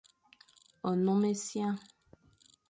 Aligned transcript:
Nnom 0.93 1.21
essiang. 1.31 1.77